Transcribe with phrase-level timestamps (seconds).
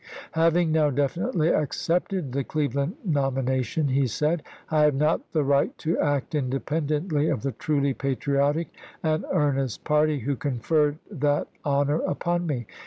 [0.31, 5.77] "Having now definitely accepted the 186^ Cleveland nomination," he said, "I have not the right
[5.77, 8.69] to act independently of the truly patriotic
[9.03, 12.65] and earnest party who conferred that honor upon me.